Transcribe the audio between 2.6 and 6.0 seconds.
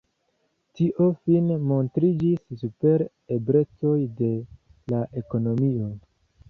super eblecoj de la ekonomio.